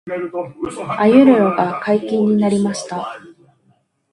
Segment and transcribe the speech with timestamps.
[0.97, 3.19] 鮎漁が解禁になりました